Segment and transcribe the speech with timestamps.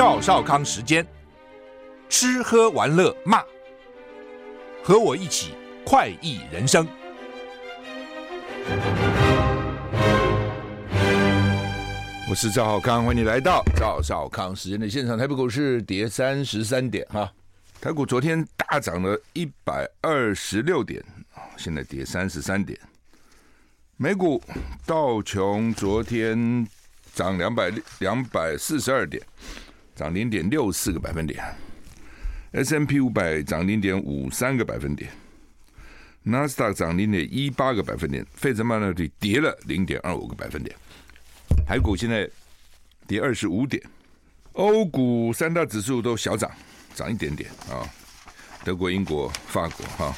[0.00, 1.06] 赵少康时间，
[2.08, 3.44] 吃喝玩乐骂，
[4.82, 5.52] 和我一起
[5.84, 6.88] 快意人生。
[12.30, 15.18] 我是赵少康，欢迎你来到赵少康时间的现场。
[15.18, 17.30] 台北股市跌三十三点哈，
[17.78, 21.04] 台股昨天大涨了一百二十六点，
[21.58, 22.80] 现在跌三十三点。
[23.98, 24.42] 美股
[24.86, 26.66] 道琼昨天
[27.12, 29.22] 涨两百两百四十二点，
[30.00, 31.44] 涨零点六四个百分点
[32.52, 35.10] ，S M P 五百涨零点五三个百分点；
[36.22, 40.74] 纳斯达克涨零点一八个百分点；费城半导体跌了零点二五个百分点。
[41.66, 42.26] 台股现在
[43.06, 43.82] 跌二十五点，
[44.54, 46.50] 欧股三大指数都小涨，
[46.94, 47.84] 涨一点点啊。
[48.64, 50.16] 德国、英国、法国哈。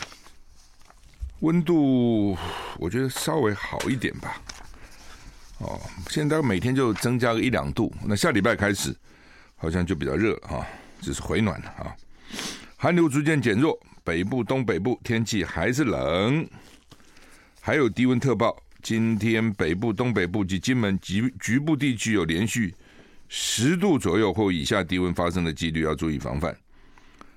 [1.41, 2.39] 温度
[2.79, 4.41] 我觉得稍微好一点吧，
[5.59, 8.95] 哦，现在每天就增加个一两度，那下礼拜开始
[9.63, 10.67] 好像就比较热哈，
[11.01, 11.95] 就是回暖了啊。
[12.77, 16.45] 寒流逐渐减弱，北部、东北部天气还是冷，
[17.61, 18.61] 还有低温特报。
[18.83, 22.75] 今天北部、东北部及金门局局部地区有连续
[23.29, 26.57] 十度左右或以下低温发生的几率，要注意防范。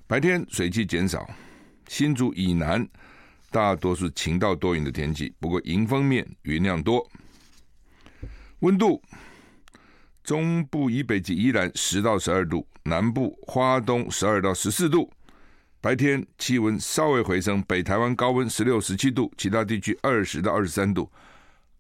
[0.07, 1.29] 白天水汽减少，
[1.87, 2.83] 新竹以南。
[3.51, 7.07] 大多数晴到多云的天气，不过迎风面云量多。
[8.61, 8.99] 温度，
[10.25, 15.09] 中部以北及宜兰十到十二度，南部花东十二到十四度。
[15.79, 21.11] 白天气温稍微回升，北台湾高温十六、十七度，其他地区二十到二十三度，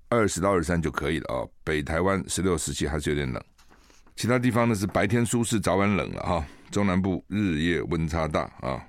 [0.09, 1.41] 二十到二十三就可以了啊。
[1.63, 3.43] 北台湾十六、十七还是有点冷，
[4.15, 6.45] 其他地方呢是白天舒适，早晚冷了哈。
[6.69, 8.79] 中南部日夜温差大啊。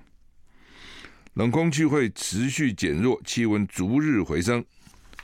[1.33, 4.63] 冷空气会持续减弱，气温逐日回升，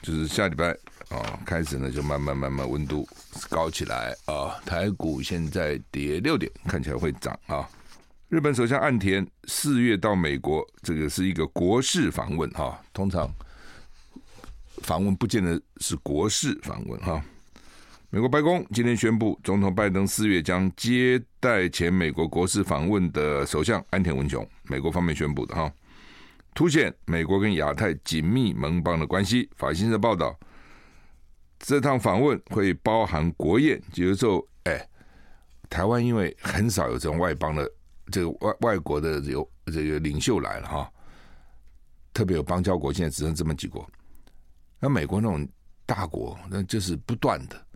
[0.01, 0.75] 就是下礼拜、
[1.13, 3.07] 哦、开始呢，就慢慢慢慢温度
[3.51, 7.69] 高起来啊、台股现在跌六点，看起来会涨啊、
[8.29, 13.31] 日本首相岸田四月到美国，这个是一个国事访问哈、通常
[14.83, 17.23] 访问不见得是国事访问哈、
[18.09, 25.71] 美国白宫今天宣布，总统拜登四月将接待前美国国事访问的首相岸田文雄，美国方面宣布的哈。
[26.55, 29.49] 凸显美国跟亚太紧密盟邦的关系。
[29.57, 30.39] 法新社报道，
[31.63, 34.87] 这趟访问会包含国宴，就是说，哎，
[35.71, 37.71] 台湾因为很少有这种外邦的
[38.11, 40.93] 这个外外国的有这个领袖来了哈，
[42.13, 43.89] 特别有邦交国，现在只剩这么几国。
[44.81, 45.49] 那美国那种
[45.87, 47.67] 大国，那就是不断的，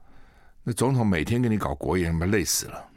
[0.65, 2.89] 那总统每天给你搞国宴，他妈累死了。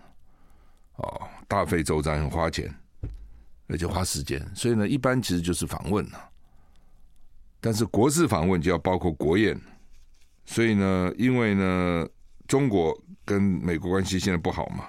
[0.96, 2.74] 哦，大费周章，很花钱。
[3.68, 6.30] 而且花时间，所以呢，一般其实就是访问了。
[7.62, 9.56] 但是国事访问就要包括国宴，
[10.50, 12.08] 所以呢，因为呢，
[12.48, 14.84] 中国跟美国关系现在不好嘛，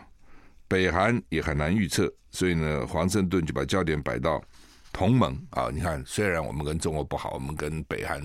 [0.67, 4.43] 北韩也很难预测，所以呢，华盛顿就把焦点摆到
[4.91, 5.69] 同盟啊。
[5.71, 8.23] 你看，虽然我们跟中国不好，我们跟北韩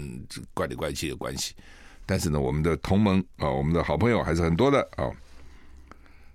[0.54, 1.54] 怪里怪气的关系，
[2.06, 5.12] 但是呢，我们的同盟啊，我们的好朋友还是很多的啊。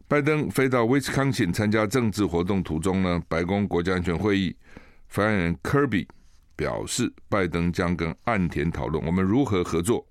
[0.06, 4.54] 拜登飞到威斯康星参加政治活动途中呢，白宫国家安全会议
[5.08, 6.06] 发言人科比
[6.56, 10.06] 表示，拜登将跟岸田讨论我们如何合作，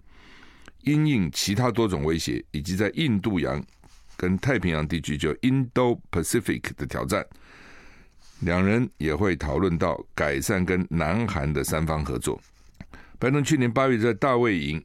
[0.81, 3.63] 因应其他多种威胁，以及在印度洋
[4.17, 7.25] 跟太平洋地区就 Indo-Pacific 的挑战。
[8.41, 12.41] 两人也会讨论到改善跟南韩的三方合作。
[13.17, 14.81] 拜登去年八月在大卫营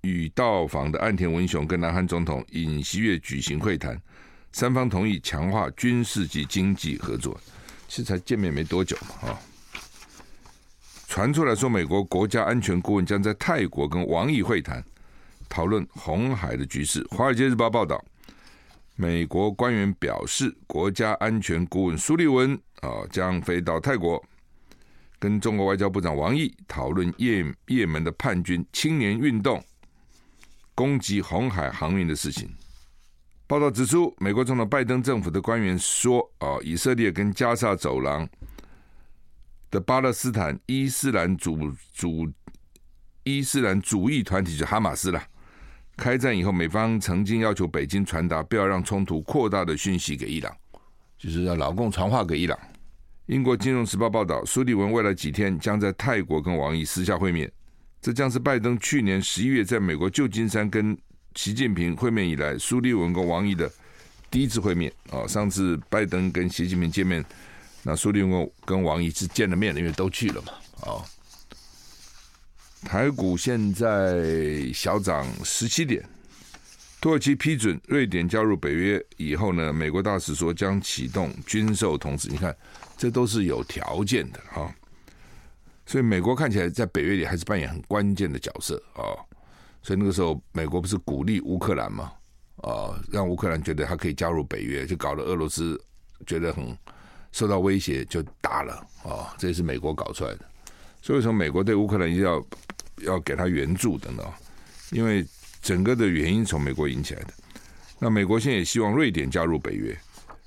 [0.00, 4.00] 与到访的岸田文雄跟南韩总统尹锡悦举行会谈。
[4.52, 7.38] 三方同意强化军事及经济合作，
[7.88, 9.38] 其实才见面没多久嘛，啊！
[11.06, 14.82] 传出来说，美国国家安全顾问将在泰国跟王毅会谈，
[15.48, 17.02] 讨论红海的局势。
[17.16, 18.02] 《华尔街日报》报道，
[18.94, 24.22] 美国官员表示，国家安全顾问苏利文啊将飞到泰国，
[25.18, 29.62] 跟中国外交部长王毅讨论叶叶门的叛军青年运动
[30.74, 32.48] 攻击红海航运的事情。
[33.46, 38.28] 报道指出，美国总统拜登政府的官员说：“啊，以色列跟加沙走廊
[39.70, 42.28] 的巴勒斯坦伊斯兰主主
[43.22, 45.22] 伊斯兰主义团体就哈马斯了。
[45.96, 50.54] 开战以后，美方曾经要求北京传达不要让冲突扩大的讯息给伊朗，
[51.18, 52.58] 就是要老共传话给伊朗。”
[53.26, 57.50] 英国金融时报报道，苏利文未来几天将在泰国跟王毅私下会面，
[58.00, 60.96] 这将是拜登去年十一月在美国旧金山跟。
[61.34, 63.70] 习近平会面以来，苏利文跟王毅的
[64.30, 65.26] 第一次会面啊！
[65.26, 67.22] 上次拜登跟习近平见面，
[67.82, 70.52] 那苏利文跟王毅是见了面的，因为都去了嘛。
[70.80, 71.04] 啊，
[72.86, 76.02] 台股现在小涨十七点，
[77.00, 82.28] 土耳其批准瑞典加入北约以后呢，美国大使说将启动军售通知。
[82.28, 82.56] 你看，
[82.96, 84.72] 这都是有条件的哈。
[85.84, 89.02] 所以美国看起来在北约里还是扮演很关键的角色啊。
[89.82, 92.12] 所以那个时候，美国不是鼓励乌克兰吗？
[92.62, 95.78] 啊，让乌克兰觉得他可以加入北约，就搞得俄罗斯
[96.24, 96.64] 觉得很
[97.32, 99.34] 受到威胁，就打了啊。
[99.36, 100.44] 这也是美国搞出来的。
[101.02, 102.44] 所以从美国对乌克兰一定要
[103.02, 104.26] 要给他援助等等，
[104.90, 105.26] 因为。
[105.62, 107.34] 整个的原因从美国引起来的，
[107.98, 109.98] 那美国现在也希望瑞典加入北约，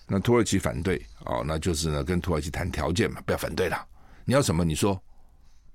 [0.07, 3.85] 那土耳其反对哦，那就是呢跟土耳其谈条件嘛，不要反对了，
[4.23, 4.97] 你要什么你说。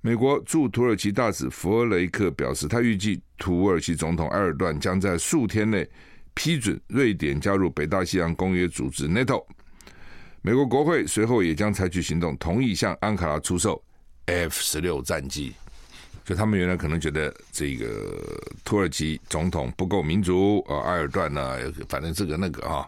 [0.01, 5.87] 美国驻土耳其大使弗雷克表示，他预计土耳其总统埃尔段将在数天内
[6.33, 9.45] 批准瑞典加入北大西洋公约组织 NATO。
[10.41, 13.79] 美国国会随后也将采取行动，同意向安卡拉出售
[14.25, 15.53] F 十六战机。
[16.25, 17.85] 就他们原来可能觉得这个
[18.63, 22.87] 土耳其总统不够民主啊，埃尔段呢，反正这个那个啊，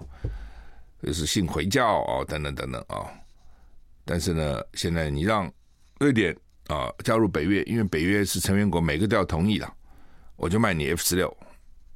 [1.03, 3.05] 就是信回教啊，等等等等啊。
[4.03, 5.51] 但是呢，现在你让
[5.99, 6.35] 瑞典
[6.65, 9.71] 啊加入北约，因为北约是成员国，每个都要同意的，
[10.35, 11.37] 我就卖你 F 十六。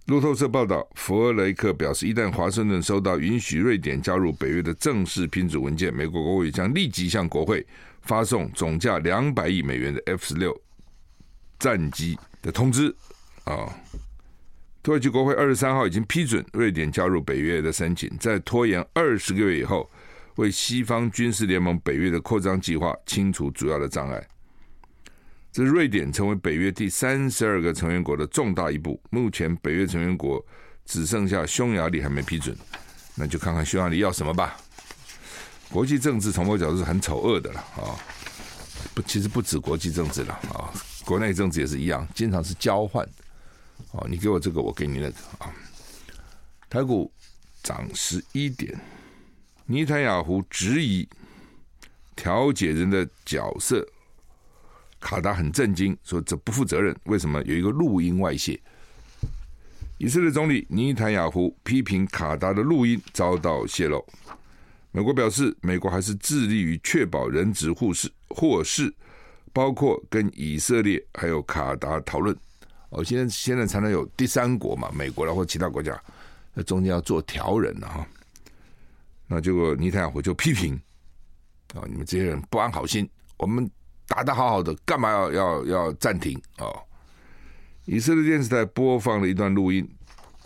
[0.06, 7.66] 路透社报道，弗尔雷克表示，一旦华盛顿收到允许瑞典加入北约的正式批准文件，美国国会将立即向国会
[8.02, 10.56] 发送总价两百亿美元的 F 十六。
[11.62, 12.94] 战机的通知
[13.44, 13.72] 啊，
[14.82, 19.88] 土耳其国会二十三号已经批准瑞典加入北约的申请，在拖延二十个月以后，
[20.38, 24.28] 为西方军事联盟北约的扩张计划清除主要的障碍。
[25.52, 29.00] 这是瑞典成为北约第三十二个成员国的重大一步。
[29.12, 30.44] 目前北约成员国
[30.84, 32.58] 只剩下匈牙利还没批准，
[33.14, 34.58] 那就看看匈牙利要什么吧。
[35.70, 37.94] 国际政治从某角度是很丑恶的了啊，
[38.96, 40.74] 不，其实不止国际政治了啊。
[41.12, 43.06] 国内政治也是一样，经常是交换
[43.92, 45.54] 哦，你给我这个，我给你那个啊。
[46.70, 47.12] 台股
[47.62, 48.80] 涨十一点，
[49.66, 51.06] 尼坦雅胡质疑
[52.16, 53.86] 调解人的角色，
[55.02, 56.96] 卡达很震惊，说这不负责任。
[57.04, 58.58] 为什么有一个录音外泄？
[59.98, 64.02] 以色列总理尼坦雅胡批评卡达的录音遭到泄露。
[64.94, 68.94] 美国表示，美国还是致力于确保人质获释获释。
[69.54, 72.36] 包括跟以色列还有卡达讨论，
[72.90, 76.02] 哦，现在现在才能有第三国嘛，美国然后其他国家，
[76.54, 78.08] 那中间要做调人了哈。
[79.28, 80.74] 那结果尼坦雅胡就批评，
[81.74, 83.70] 啊，你们这些人不安好心，我们
[84.08, 86.68] 打得好好的，干嘛要要要暂停啊？
[87.86, 89.86] 以色列电视台播放了一段录音，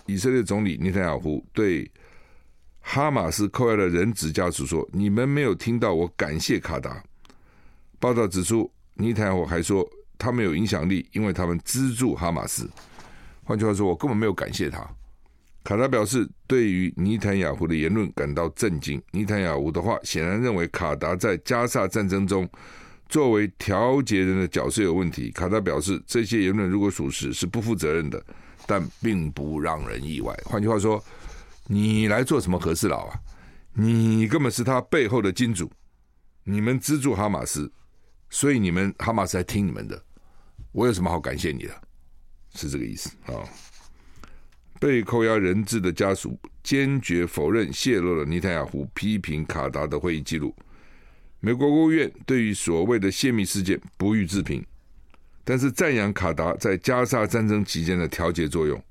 [0.06, 1.92] 以色列总理尼坦雅胡对
[2.82, 7.04] 哈马斯扣押的人质家属说：“你们没有听到我感谢卡达。”
[8.00, 8.72] 报道指出。
[8.96, 9.88] 尼坦雅胡还说，
[10.18, 12.70] 他们有影响力，因为他们资助哈马斯。
[13.44, 14.88] 换句话说，我根本没有感谢他。
[15.64, 19.02] 卡达表示，对于尼坦雅胡的言论感到震惊。
[19.12, 22.48] 尼坦雅胡的话显然认为卡达在加萨战争中
[23.10, 25.32] 作为调解人的角色有问题。
[25.32, 28.24] 卡达表示，这些言论如果属实，是不负责任的，
[28.66, 30.36] 但并不让人意外。
[30.46, 31.04] 换句话说，
[31.68, 33.20] 你来做什么和事佬啊？
[33.74, 35.70] 你根本是他背后的金主，
[36.44, 37.72] 你们资助哈马斯。
[38.36, 40.04] 所以你们哈马斯在听你们的，
[40.74, 41.74] 我有什么好感谢你的？
[42.54, 43.48] 是这个意思啊、
[44.78, 50.54] 被扣押人质的家属坚决否认泄露了尼坦雅胡批评卡达的会议记录。
[51.40, 54.62] 美国国务院对于所谓的泄密事件不予置评，
[55.46, 58.84] 但是赞扬卡达在加沙战争期间的调解作用。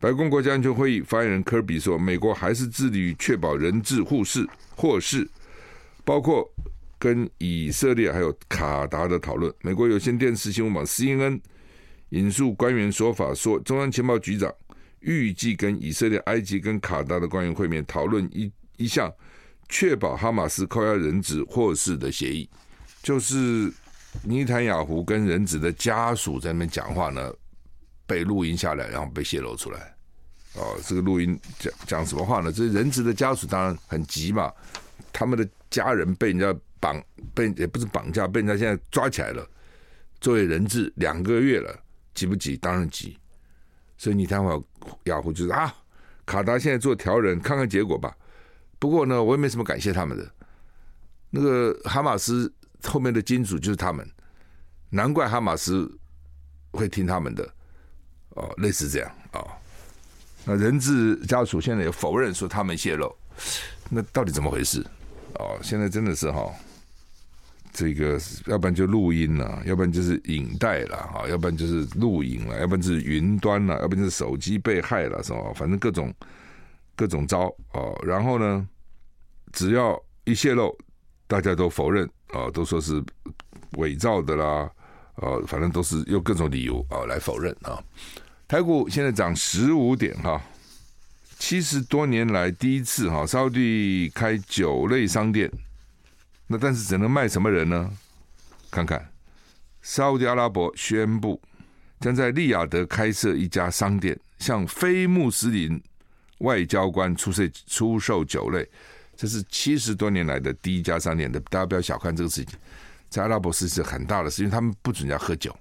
[0.00, 5.28] 白宫国家安全会议发言人科比说：“美国还是致力于确保人质护释，获释，
[6.06, 6.50] 包括。”
[7.02, 11.40] 跟以色列还有卡达的讨论，美国有线电视新闻网 CNN
[12.10, 14.54] 引述官员说法说，中央情报局长
[15.00, 19.12] 预计跟以色列、埃及跟卡达的官员会面，讨论一一项
[19.68, 22.48] 确保哈马斯扣押人质获释的协议。
[23.02, 23.68] 就是
[24.22, 27.32] 尼坦雅胡跟人质的家属在那边讲话呢，
[28.06, 29.92] 被录音下来，然后被泄露出来。
[30.54, 32.52] 哦，这个录音讲讲什么话呢？
[32.52, 34.52] 这人质的家属当然很急嘛，
[35.12, 36.56] 他们的家人被人家。
[36.82, 37.00] 绑
[37.32, 39.48] 被也不是绑架，被人家现在抓起来了，
[40.20, 41.72] 作为人质两个月了，
[42.12, 42.56] 急不急？
[42.56, 43.16] 当然急。
[43.96, 44.42] 所以尼坦
[45.04, 45.72] 雅虎就是啊，
[46.26, 48.12] 卡达现在做调人，看看结果吧。
[48.80, 50.28] 不过呢，我也没什么感谢他们的。
[51.30, 54.04] 那个哈马斯后面的金主就是他们，
[54.90, 55.88] 难怪哈马斯
[56.72, 57.48] 会听他们的
[58.30, 59.46] 哦，类似这样、哦。
[60.44, 63.14] 那人质家属现在也否认说他们泄露，
[63.88, 64.84] 那到底怎么回事？
[65.36, 66.52] 哦，现在真的是哈。
[67.72, 75.38] 这个要不然就录音了，要不然就是影带了哈，要不然就是录影了，要不然就是云端了，要不然就是手机被害了，是吧？
[75.54, 76.12] 反正各种
[76.94, 77.98] 各种招哦。
[78.04, 78.68] 然后呢，
[79.52, 80.76] 只要一泄露，
[81.26, 83.02] 大家都否认啊，都说是
[83.78, 84.70] 伪造的啦，
[85.14, 87.82] 呃，反正都是用各种理由啊来否认啊。
[88.46, 90.38] 台股现在涨十五点哈，
[91.38, 95.50] 七十多年来第一次哈，沙地开酒类商店。
[96.52, 97.90] 那但是只能卖什么人呢？
[98.70, 99.10] 看看，
[99.80, 101.40] 沙乌地阿拉伯宣布
[101.98, 105.82] 将在利雅得开设一家商店，向非穆斯林
[106.38, 108.68] 外交官出售出售酒类。
[109.16, 112.58] 这是七十多年来的第一家商店的，大家不要小看这个事情，
[113.08, 115.56] 在阿拉伯是是很大的事，因为他们不准人家喝酒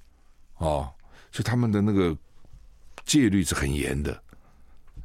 [0.58, 0.92] 哦，
[1.32, 2.18] 所以他们的那个
[3.06, 4.22] 戒律是很严的，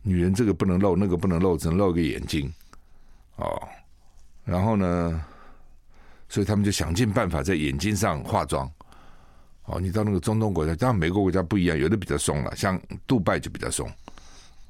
[0.02, 2.52] 女人这个不能露，那个不能露，只能露个眼睛
[3.36, 3.68] 哦，
[4.44, 5.24] 然后呢？
[6.28, 8.70] 所以他们就想尽办法在眼睛上化妆。
[9.64, 13.90] 哦，你到那个中东国家，当然每个国家不一样，有的比较松了，像杜拜就比较松。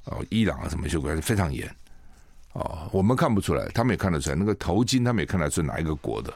[0.04, 1.68] 哦，伊朗啊什么些国家非常严。
[2.54, 4.36] 哦，我们看不出来，他们也看得出来。
[4.36, 6.32] 那个头巾，他们也看得出哪一个国的，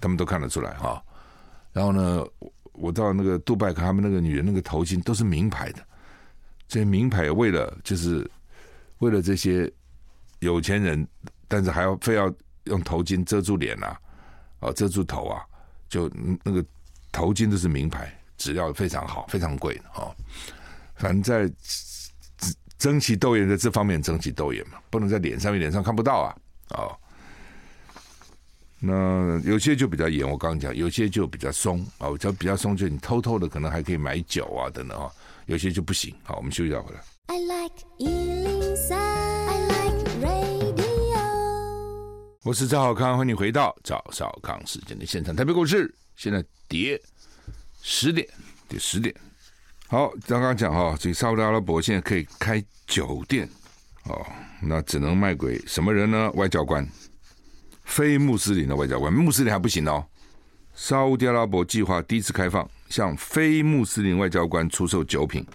[0.00, 1.02] 他们都看得出来哈。
[1.70, 2.24] 然后呢，
[2.72, 5.86] 我到那个杜拜看他们那个女人那个头巾都是名牌的，
[6.66, 8.28] 这些名牌为了就是
[9.00, 9.70] 为了这些
[10.38, 11.06] 有钱人，
[11.46, 12.32] 但是还要非要
[12.64, 14.00] 用头巾遮住脸啊。
[14.60, 15.42] 哦，遮住头啊，
[15.88, 16.10] 就
[16.42, 16.64] 那个
[17.12, 20.14] 头巾都是名牌，质量非常好，非常贵的哦。
[20.96, 21.52] 反正在
[22.78, 26.36] 争奇斗艳，在这方面争奇斗艳嘛，不能在脸上，面脸上看不到啊。
[26.70, 26.96] 哦，
[28.80, 32.08] 那有些就比较严，我刚刚讲，有些就比较松啊。
[32.08, 35.10] 我讲比较松，就你偷偷的可能还可以买酒啊等等啊。
[35.46, 36.14] 有些就不行。
[36.22, 37.00] 好，我们休息一下回来。
[37.26, 38.57] I like
[42.48, 45.36] 我是赵少康，欢迎你回到赵少康时间的现场。
[45.36, 46.98] 台北股市现在跌
[47.82, 48.26] 十点，
[48.66, 49.14] 跌十点。
[49.86, 53.46] 好，刚刚讲哈，这个沙乌地阿拉伯现在可以开酒店
[54.04, 54.26] 哦，
[54.62, 56.30] 那只能卖给什么人呢？
[56.36, 56.88] 外交官，
[57.84, 60.02] 非穆斯林的外交官，穆斯林还不行哦。
[60.74, 65.46] 沙乌地阿拉伯计划第一次开放，向非穆斯林外交官出售酒品。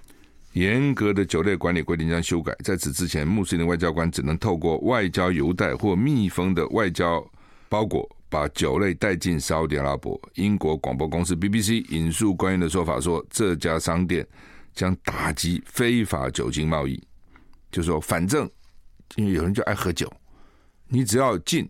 [0.54, 2.56] 严格的酒类管理规定将修改。
[2.64, 7.24] 在此之前，穆斯林外交官只能透过外交邮袋或密封的外交
[7.68, 10.20] 包裹把酒类带进沙乌地阿拉伯。
[10.36, 14.26] 英国广播公司 BBC 引述官员的说法说，这家商店
[14.74, 17.02] 将打击非法酒精贸易。
[17.72, 18.50] 就说反正
[19.16, 20.12] 因为有人就爱喝酒，
[20.88, 21.68] 你只要进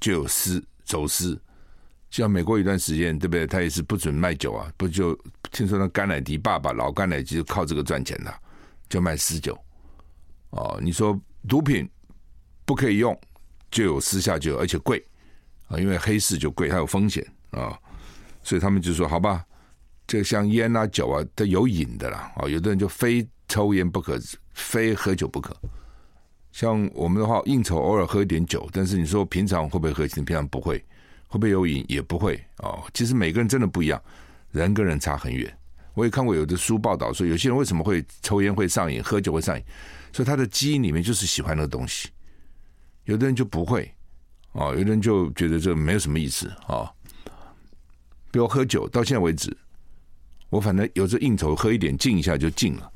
[0.00, 1.38] 就有私走私。
[2.14, 3.44] 像美国一段时间，对不对？
[3.44, 5.18] 他也是不准卖酒啊，不就
[5.50, 8.32] 听说那甘乃迪爸爸老甘乃迪就靠这个赚钱的，
[8.88, 9.58] 就卖私酒。
[10.50, 11.90] 哦，你说毒品
[12.64, 13.18] 不可以用，
[13.68, 15.04] 就有私下酒，而且贵
[15.66, 17.76] 啊，因为黑市就贵，它有风险啊，
[18.44, 19.44] 所以他们就说好吧，
[20.06, 24.16] 这像烟啊酒啊都有瘾的啦啊，有的人就非抽烟不可，
[24.52, 25.52] 非喝酒不可。
[26.52, 30.06] 像我们的话，应酬偶尔喝一点酒，但是你说平常会不会喝？
[30.06, 30.80] 平常不会。
[31.34, 31.84] 会不会有瘾？
[31.88, 32.84] 也不会哦。
[32.94, 34.00] 其实每个人真的不一样，
[34.52, 35.52] 人跟人差很远。
[35.94, 39.64] 我也看过有的书报道说，有些人为什么会抽烟会上瘾，喝酒会上瘾，
[40.12, 42.08] 所以他的基因里面就是喜欢那个东西。
[43.06, 43.92] 有的人就不会
[44.52, 46.90] 哦，有的人就觉得这没有什么意思啊、哦。
[48.30, 49.56] 比如喝酒，到现在为止，
[50.50, 52.88] 我反正有时候应酬喝一点，静一下就静了。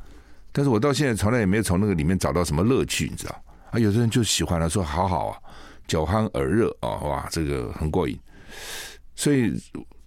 [0.52, 3.42] 但是我到现在从来也没有从那个里面找到什么乐趣，你知道
[3.72, 3.80] 啊？
[3.80, 5.38] 有的人就喜欢了，说好好啊，
[5.88, 8.16] 酒酣耳热啊，哇，这个很过瘾。
[9.14, 9.52] 所以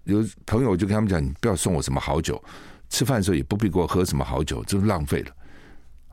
[0.05, 2.41] 有朋友就跟他们讲：“你不要送我什么好酒，
[2.89, 5.31] 吃饭的时候也不必给我喝什么好酒，这是浪费了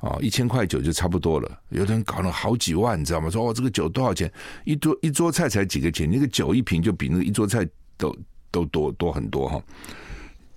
[0.01, 0.19] 啊！
[0.21, 1.61] 一千块酒就差不多了。
[1.71, 3.31] 有的人搞了好几万，你知道吗？
[3.31, 4.31] 说哦，这个酒多少钱？
[4.65, 7.67] 一桌一桌菜才几个钱，那个酒一瓶就比那个一桌菜
[7.97, 8.17] 都
[8.51, 9.63] 都多多很多哈。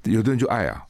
[0.03, 0.83] 有的人就爱啊，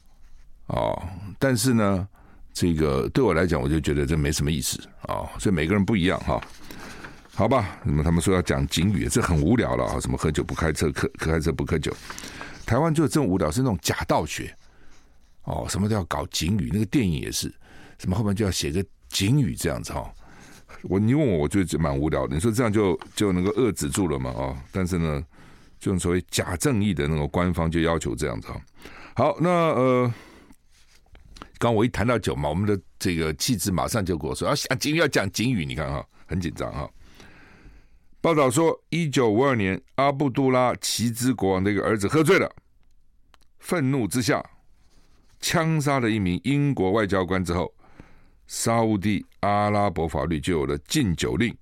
[0.66, 1.02] 哦，
[1.38, 2.08] 但是呢，
[2.52, 5.28] 这个对我来讲，我就觉得这没什么意思啊。
[5.38, 6.40] 所以每个人不一样哈。”
[7.34, 9.98] 好吧，那么他们说要讲警语，这很无聊了啊！
[9.98, 11.90] 什么喝酒不开车，开开车不喝酒，
[12.66, 14.54] 台湾就这种无聊，是那种假道学
[15.44, 17.52] 哦，什么都要搞警语，那个电影也是，
[17.98, 20.12] 什么后面就要写个警语这样子哈。
[20.82, 22.34] 我你问我，我觉得蛮无聊的。
[22.34, 24.30] 你说这样就就能够遏制住了嘛？
[24.30, 25.24] 哦，但是呢，
[25.80, 28.60] 这种所谓假正义的那种官方就要求这样子哈。
[29.14, 30.14] 好，那呃，
[31.58, 36.88] 刚我一谈到酒嘛，我们的这个气质马上就跟我说要讲警语，要讲警语，你看哈，很紧张哈。
[38.22, 42.48] 报道说，一九五二年，阿布杜拉奇兹国王的一个儿子喝醉了，
[43.58, 44.40] 愤怒之下
[45.40, 47.74] 枪杀了一名英国外交官之后，
[48.46, 51.52] 沙乌地阿拉伯法律就有了禁酒令，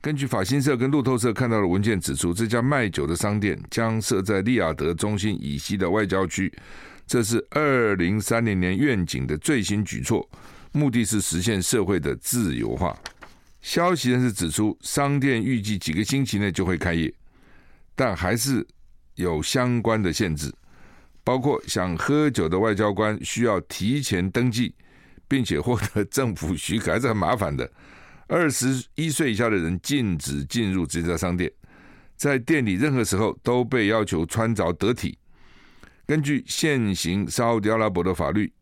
[0.00, 6.52] 根据法新社跟路透社看到的文件指出，这家卖酒的商店将设在利雅得中心以西的外交区，
[7.04, 10.30] 这是二零三零年愿景的最新举措，
[10.70, 12.96] 目的是实现社会的自由化。
[13.66, 17.12] 消息人士指出，商店预计几个星期内就会开业，
[17.96, 18.64] 但还是
[19.16, 20.54] 有相关的限制，
[21.24, 24.72] 包括想喝酒的外交官需要提前登记，
[25.26, 27.68] 并且获得政府许可，还是很麻烦的。
[28.28, 31.52] 二十一岁以下的人禁止进入这家商店，
[32.14, 35.18] 在店里任何时候都被要求穿着得体。
[36.06, 38.52] 根据现行沙乌地阿拉伯的法律，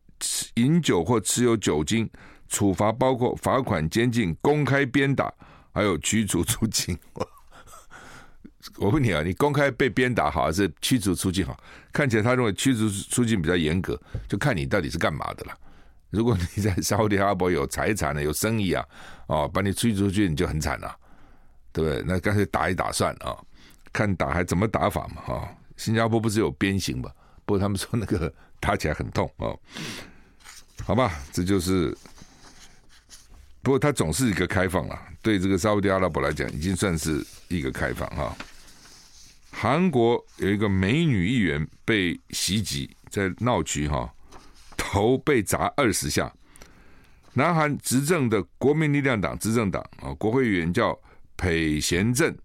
[0.55, 2.09] 饮酒或持有酒精，
[2.47, 5.33] 处罚包括罚款、监禁、公开鞭打，
[5.73, 6.97] 还有驱逐出境。
[8.77, 11.55] 我问你啊，你公开被鞭打好，还是驱逐出境好？
[11.93, 15.57] 看起来他认为驱逐出境比较严格，就看你到底是干嘛的了。
[16.09, 18.83] 如果你在沙乌地阿拉伯有财产的、有生意啊，
[19.27, 20.95] 哦，把你驱逐出去，你就很惨了，
[21.71, 22.03] 对不对？
[22.07, 23.37] 那干脆打一打算啊，
[23.93, 25.55] 看打还怎么打法嘛，哈。
[25.77, 27.11] 新加坡不是有鞭刑嘛？
[27.45, 29.53] 不过他们说那个打起来很痛啊。
[30.83, 31.95] 好吧，这就是。
[33.65, 38.37] 不过它总是一个开放了，对这个沙乌地阿拉伯来讲，已经算是一个开放哈。
[39.49, 44.07] 韩国有一个美女议员被袭击，在闹区哈。
[44.77, 46.31] 头被砸二十下。
[47.33, 50.95] 南韩执政的国民力量党执政党啊，国会议员叫
[51.35, 52.37] 裴贤正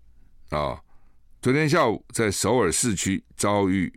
[0.49, 0.81] 啊，
[1.43, 3.93] 昨天下午在首尔市区遭遇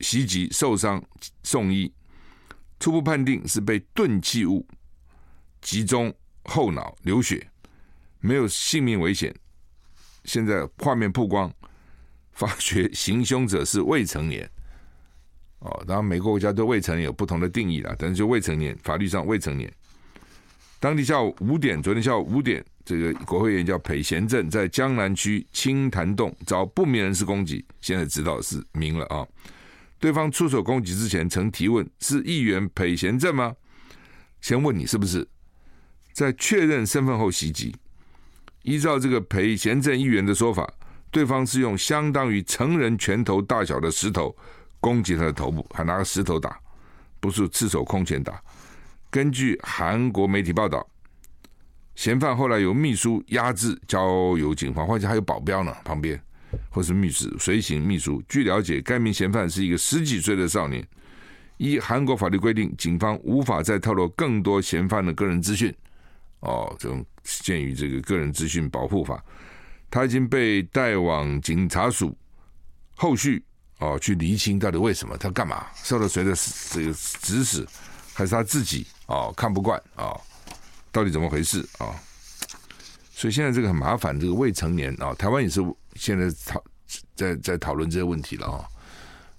[0.00, 1.02] 袭击受伤
[1.42, 1.90] 送医，
[2.78, 4.66] 初步判定是被钝器物
[5.62, 7.46] 集中后脑流血，
[8.20, 9.34] 没有性命危险。
[10.24, 11.52] 现在画面曝光，
[12.32, 14.48] 发觉行凶者是未成年。
[15.58, 19.72] 哦，当然，每个国家对未成年有不同的定义啦，但是就未成年，法律上未成年。
[20.80, 29.24] 当地下午五点，昨天下午五点，这个国会议员叫裴贤正，在江南区清潭洞遭不明人士攻击，现在知道是明了啊。
[30.00, 33.54] 对方出手攻击之前，曾提问是议员裴贤正吗？
[34.40, 35.24] 先问你是不是，
[36.12, 37.74] 在确认身份后袭击。
[38.62, 40.72] 依照这个裴贤正议员的说法，
[41.10, 44.36] 对方是用相当于成人拳头大小的石头。
[44.80, 46.58] 攻击他的头部，还拿个石头打，
[47.20, 48.42] 不是赤手空拳打。
[49.08, 50.84] 根据韩国媒体报道，
[51.94, 56.20] 嫌犯后来由秘书压制交由警方，或者还有保镖呢，旁边
[56.68, 58.20] 或是秘书随行秘书。
[58.28, 60.84] 据了解，该名嫌犯是一个十几岁的少年。
[61.58, 65.72] 依韩国法律规定，警方无法再透露更多嫌犯的个人资讯。
[66.42, 69.24] 哦，这种鉴于这个个人资讯保护法，
[69.90, 72.16] 他已经被带往警察署，
[72.94, 73.42] 后续。
[73.78, 75.66] 哦，去厘清到底为什么他干嘛？
[75.82, 76.32] 受了谁的
[76.70, 77.66] 这个指使，
[78.14, 80.20] 还是他自己哦看不惯、哦？
[80.92, 81.90] 到底怎么回事啊、
[83.12, 85.60] 所以现在这个很麻烦，这个未成年啊、台湾也是
[85.96, 86.62] 现在讨
[87.16, 88.64] 在在讨论这些问题了啊、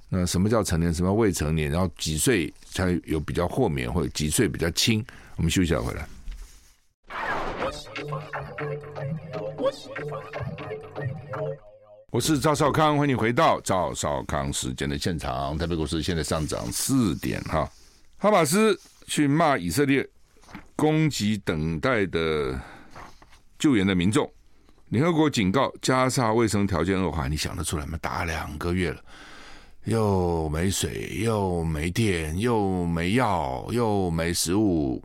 [0.10, 0.94] 那什么叫成年？
[0.94, 1.72] 什么未成年？
[1.72, 5.02] 然后几岁才有比较豁免，或者几岁比较轻？
[5.38, 6.06] 我们休息下回来。
[12.12, 15.58] 我是赵少康，欢迎你回到赵少康时间的现场。
[15.58, 17.68] 台北股市现在上涨四点哈。
[18.18, 20.08] 哈马斯去骂以色列
[20.76, 22.60] 攻击等待的
[23.58, 24.32] 救援的民众。
[24.90, 27.98] 联合国警告加沙卫生条件恶化，你想得出来吗？
[28.00, 29.02] 打两个月了，
[29.86, 35.04] 又没水，又没电，又没药，又没食物。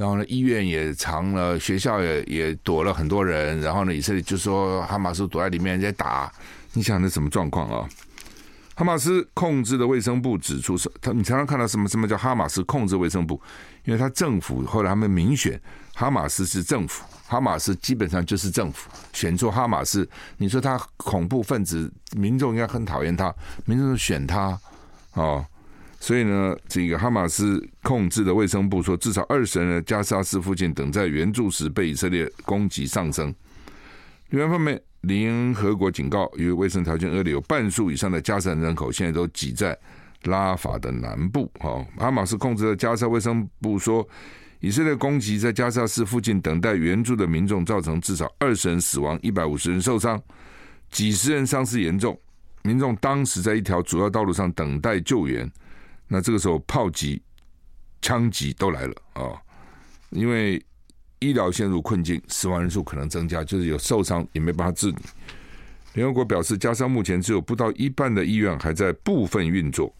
[0.00, 3.60] 然后呢，医院也藏了，学校也也躲了很多人。
[3.60, 6.32] 然后呢，以色列就说哈马斯躲在里面在打。
[6.72, 7.86] 你想那什么状况啊？
[8.74, 13.38] 哈马斯控制的卫生部指出，是他你常常看到什么什么叫哈马斯控制卫生部？
[13.84, 15.60] 因为他政府后来他们民选
[15.94, 20.08] 哈马斯是政府，哈马斯基本上就是政府选出哈马斯。
[20.38, 23.34] 你说他恐怖分子，民众应该很讨厌他，
[23.66, 24.58] 民众选他
[25.12, 25.44] 哦。
[26.02, 33.32] 所以呢，这个哈马斯控制的卫生部说，至少二十人加沙市附近等在援助时被以色列攻击丧生。
[34.30, 39.78] 另外一方面，联合国警告，由于卫生条件恶劣，有半数以上的加沙人口现在都挤在
[40.22, 41.52] 拉法的南部。
[41.60, 44.08] 哈，哈马斯控制的加沙卫生部说，
[44.60, 50.18] 以色列攻击在加沙市附近等待援助的民众，造成至少二十人死亡，一百五十人受伤，
[50.90, 52.18] 几十人伤势严重。
[52.62, 55.50] 民众当时在一条主要道路上等待救援。
[56.12, 57.22] 那这个时候，炮击、
[58.02, 59.30] 枪击都来了啊！
[60.10, 60.60] 因为
[61.20, 64.96] 医疗陷入困境，死亡人数可能增加，就是有受伤也没办法治理。
[65.94, 69.94] 联合国表示，加沙目前只有不到一半的医院还在部分运作，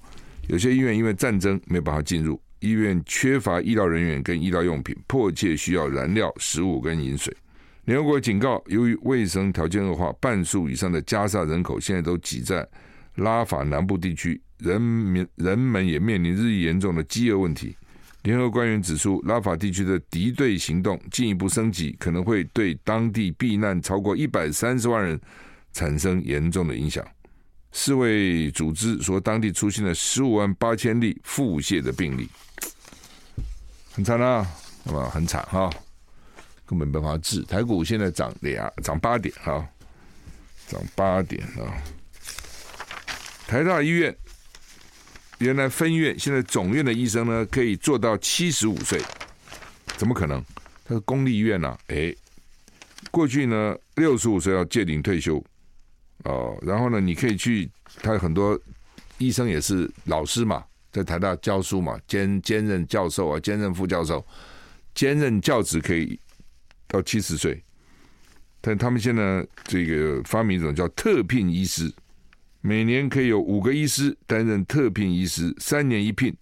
[0.48, 7.32] 有些医院因为战争没办法进入，医院缺乏医疗人员跟医疗用品，迫切需要燃料、食物跟饮水。
[7.84, 12.68] 联合国警告，由于卫生条件恶化，半数以上的加沙人口现在都挤在
[13.14, 17.76] 拉法南部地区，人民人们也面临日益严重的饥饿问题。
[18.22, 25.18] 联合官员指出，拉法地区的敌对行动进一步升级，可能会对当地避难超过一百三十万人
[25.72, 27.02] 产生严重的影响。
[27.72, 32.28] 世卫组织说，当地出现了十五万八千例腹泻的病例，
[33.92, 34.46] 很惨啊，
[34.84, 35.70] 那么很惨哈，
[36.66, 37.42] 根本没办法治。
[37.44, 39.66] 台股现在涨两涨八点哈，
[40.66, 41.72] 涨八点啊。
[43.46, 44.14] 台大医院。
[45.40, 49.00] 原来分院现在总院的医生呢，可以做到七十五岁，
[49.96, 50.44] 怎么可能？
[50.84, 52.14] 他是公立医院呐、啊，哎，
[53.10, 55.42] 过去呢六十五岁要届龄退休，
[56.24, 57.70] 哦，然后呢你可以去，
[58.02, 58.60] 他很多
[59.16, 64.22] 医生也是老师嘛，在台大教书嘛，兼兼任教授啊，兼任副教授，
[64.94, 66.20] 兼任教职可以
[66.86, 67.64] 到七十岁，
[68.60, 71.90] 但他们现在这个发明一种叫特聘医师。
[72.62, 76.36] 每年可以有五个医师担任特聘医师，三年一聘，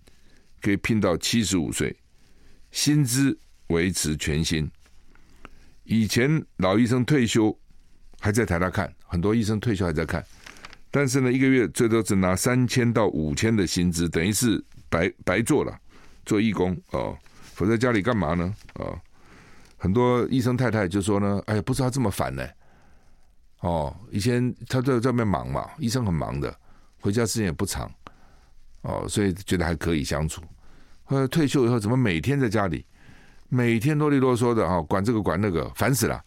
[0.60, 1.96] 可以聘到七十五岁，
[2.72, 4.68] 薪资维持全薪。
[5.84, 7.56] 以前老医生退休
[8.18, 10.24] 还在台大看，很多医生退休还在看，
[10.90, 15.78] 但是呢，一个月最多只拿三千到五千的薪资，等于是白白做了，
[16.26, 17.16] 做义工哦，
[17.54, 18.52] 否则家里干嘛呢？
[18.74, 19.00] 哦，
[19.76, 22.44] 很多医生太太就说呢，哎呀，不知道这么烦呢。
[23.60, 26.54] 哦，以前他在在外面忙嘛，医生很忙的，
[27.00, 27.90] 回家时间也不长，
[28.82, 30.40] 哦，所以觉得还可以相处。
[31.04, 32.86] 后来退休以后，怎么每天在家里，
[33.48, 36.22] 每天啰里啰嗦的哈，管这个管那个，烦死了。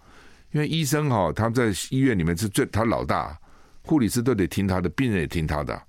[0.52, 3.40] 因为医生哈，他在医院里面是最他老大，
[3.84, 5.82] 护理师都得听他的，病人也听他的，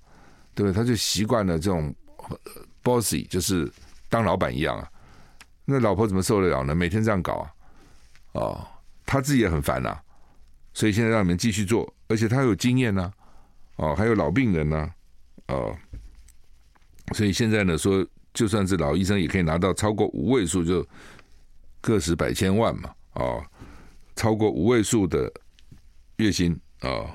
[0.55, 0.73] 对不对？
[0.73, 1.93] 他就习惯了这种
[2.81, 3.69] bossy，就是
[4.07, 4.89] 当老板一样啊。
[5.65, 6.73] 那老婆怎么受得了呢？
[6.73, 7.51] 每天这样搞啊，
[8.31, 8.67] 哦，
[9.05, 9.99] 他自己也很烦呐。
[10.73, 13.13] 所以现在让你们继续做，而且他有经验呢、
[13.75, 14.91] 哦，还有老病人呢、
[15.47, 15.75] 哦，
[17.13, 20.85] 所以现在呢说，就算是老医生也可以拿到超过五位数，就
[21.79, 23.43] 个十百千万嘛，哦，
[24.15, 25.31] 超过五位数的
[26.15, 27.07] 月薪、哦，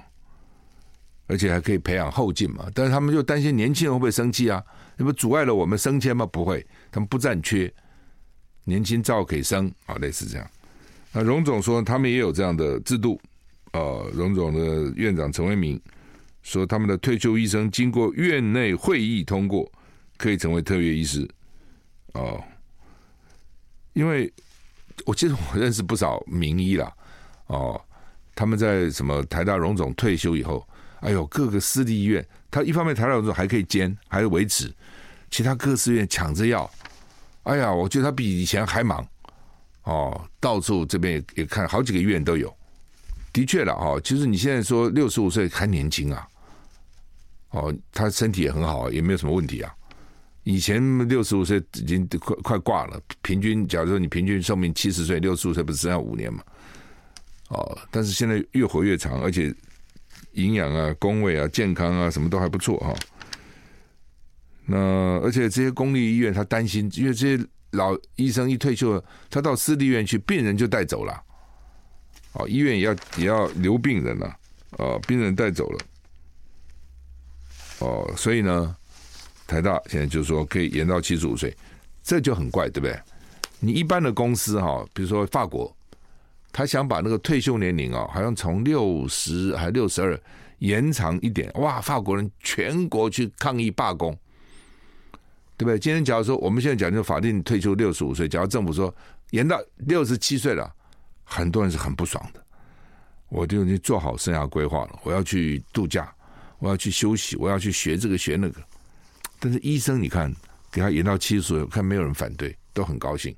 [1.27, 2.71] 而且还可以培养后进嘛。
[2.73, 4.65] 但是他们就担心年轻人会不会生气啊？
[4.97, 6.25] 那不阻碍了我们升迁吗？
[6.27, 7.73] 不会，他们不占缺，
[8.65, 10.49] 年轻照可以升啊、类似这样。
[11.13, 13.21] 那荣总说他们也有这样的制度。
[13.79, 15.81] 呃，荣总的院长陈为民
[16.43, 19.71] 说，他们的退休医生经过院内会议通过，
[20.17, 21.29] 可以成为特约医师。
[22.15, 22.43] 哦，
[23.93, 24.33] 因为
[25.07, 26.93] 我记得我认识不少名医啦，
[27.47, 27.81] 哦，
[28.35, 30.67] 他们在什么台大荣总退休以后，
[31.01, 34.75] 哎呦，各个私立医院，他一方面台大荣总还可以兼，还是维持，
[35.31, 36.69] 其他各私院抢着要，
[37.45, 39.07] 哎呀，我觉得他比以前还忙，
[39.85, 42.53] 哦，到处这边也也看好几个医院都有。
[43.39, 46.27] 的确了哈，其实你现在说六十五岁还年轻啊，
[47.51, 49.73] 哦，他身体也很好，也没有什么问题啊。
[50.43, 56.43] 以前六十五岁已经快快挂了，平均假如说你平均寿命七十岁，六十五岁不是剩下五年嘛？
[57.51, 59.55] 哦，但是现在越活越长，而且
[60.33, 62.93] 营养啊、工位啊、健康啊什么都还不错哈。
[64.67, 64.77] 那
[65.21, 71.23] 而且这些公立医院他担心，因为这些老医生一退休，他到私立医院去，病人就带走了。
[72.35, 74.27] 哦，医院也要也要留病人了，
[74.77, 75.79] 啊，病人带走了，
[77.81, 78.77] 哦，所以呢，
[79.47, 81.57] 台大现在就说可以延到七十五岁，
[82.03, 83.01] 这就很怪，对不对？
[83.61, 85.75] 你一般的公司哈，比如说法国，
[86.53, 90.21] 他想把那个退休年龄啊，好像从六十还六十二
[90.59, 94.17] 延长一点，哇，法国人全国去抗议罢工，
[95.57, 95.79] 对不对？
[95.79, 98.95] 今天假如说我们现在讲就法定退休六十五岁，假如政府说
[99.31, 100.75] 延到六十七岁了。
[101.31, 102.43] 很多人是很不爽的，
[103.29, 104.99] 我就已经做好生涯规划了。
[105.03, 106.11] 我要去度假，
[106.59, 108.61] 我要去休息，我要去学这个学那个。
[109.39, 110.35] 但是医生，你看
[110.73, 113.37] 给他延到七十岁，看没有人反对，都很高兴。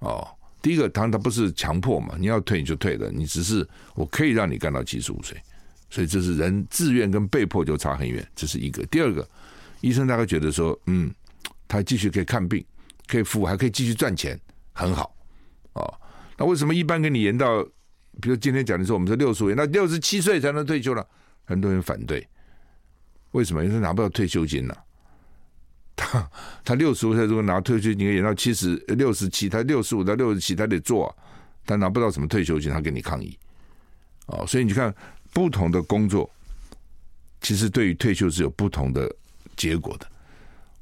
[0.00, 0.26] 哦，
[0.60, 5.40] 第一个，他他不是强迫嘛，你要退你就退了，你只是我可以让你干到七十五岁，
[5.88, 8.84] 所以这是人自愿跟被迫就差很远，这是一个。
[8.86, 9.26] 第二个，
[9.80, 11.14] 医生大概觉得说，嗯，
[11.68, 12.64] 他继续可以看病，
[13.06, 14.38] 可以服务，还可以继续赚钱，
[14.72, 15.14] 很好，
[16.40, 17.62] 那为什么一般给你延到，
[18.18, 21.06] 比如今天讲的时候，我们说六十岁，那六十七岁才能退休了，
[21.44, 22.26] 很多人反对。
[23.32, 23.62] 为什么？
[23.62, 24.84] 因为他拿不到退休金了。
[25.94, 26.30] 他
[26.64, 31.14] 他六十五岁如果拿退休金延到七十六十七，他六十五到六十七他得做，啊
[31.66, 33.38] 他拿不到什么退休金，他跟你抗议。
[34.28, 34.94] 哦，所以你看，
[35.34, 36.28] 不同的工作，
[37.42, 39.14] 其实对于退休是有不同的
[39.58, 40.06] 结果的。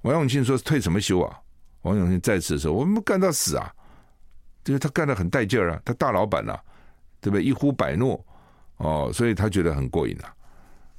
[0.03, 1.37] 王永庆说退什么休啊？
[1.83, 3.75] 王永庆在此的时候，我们干到死啊！
[4.69, 6.61] 就是他干得很带劲儿啊，他大老板呐、啊，
[7.23, 7.43] 对不对？
[7.43, 8.23] 一呼百诺
[8.77, 10.29] 哦，所以他觉得很过瘾啊，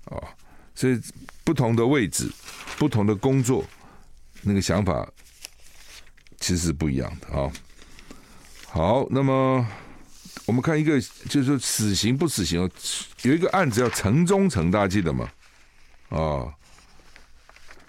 [0.05, 0.27] 哦，
[0.73, 0.99] 所以
[1.43, 2.27] 不同的位置、
[2.79, 3.63] 不同的工作，
[4.41, 5.08] 那个想法
[6.39, 7.51] 其实是不一样的啊、
[8.69, 9.63] 好，那么
[10.47, 12.67] 我们看一个，就是说死刑不死刑，
[13.21, 15.29] 有一个案子叫城中城，大家记得吗？
[16.10, 16.53] 啊、哦。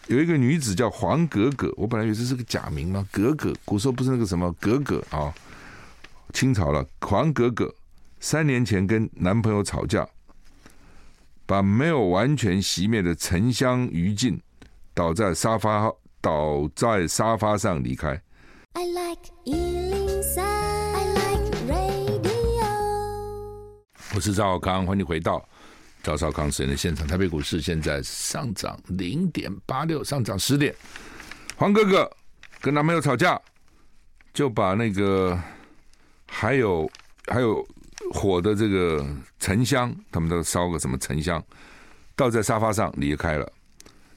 [0.09, 5.33] 有一个女子叫黄格格，我本来以为这是个假名嘛，格格，古时候不是那个什么格格啊？
[6.31, 7.75] 清朝了，黄格格
[8.21, 10.09] 三年前跟男朋友吵架，
[11.47, 14.39] 把没有完全熄灭的沉香余烬
[14.95, 18.21] 倒在沙发倒在沙发上离开。
[18.75, 22.31] I like 103, I like radio。
[24.15, 25.47] 我是赵少康，欢迎回到。
[26.03, 30.75] 赵少康时间的现场，台北股市现在上涨零点八六，上涨十点。
[31.57, 32.11] 黄哥哥
[32.61, 33.39] 跟男朋友吵架，
[34.33, 35.39] 就把那个
[36.33, 36.89] 还有
[37.27, 37.67] 还有
[38.15, 39.05] 火的这个
[39.39, 41.45] 沉香，他们都烧个什么沉香，
[42.15, 43.53] 倒在沙发上离开了。